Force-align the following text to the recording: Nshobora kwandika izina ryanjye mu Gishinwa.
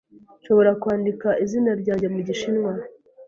Nshobora 0.41 0.71
kwandika 0.81 1.27
izina 1.43 1.71
ryanjye 1.81 2.07
mu 2.13 2.19
Gishinwa. 2.27 2.71